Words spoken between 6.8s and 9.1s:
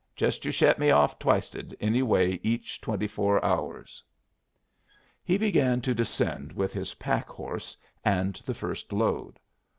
pack horse and the first